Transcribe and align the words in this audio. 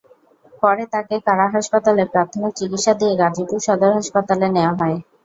পরে 0.63 0.83
তাঁকে 0.93 1.15
কারা 1.27 1.45
হাসপাতালে 1.55 2.03
প্রাথমিক 2.13 2.51
চিকিৎসা 2.59 2.93
দিয়ে 2.99 3.13
গাজীপুর 3.21 3.59
সদর 3.67 3.91
হাসপাতালে 3.97 4.47
নেওয়া 4.55 4.73
হয়। 4.79 4.97